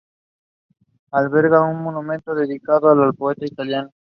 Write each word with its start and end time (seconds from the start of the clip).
Alberga 1.11 1.61
un 1.61 1.83
monumento 1.83 2.33
dedicado 2.33 2.89
al 2.89 3.13
poeta 3.13 3.45
italiano. 3.45 3.91